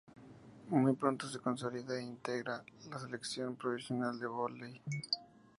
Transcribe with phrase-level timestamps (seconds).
[0.69, 4.81] Muy pronto se consolida e integra la selección provincial de voley.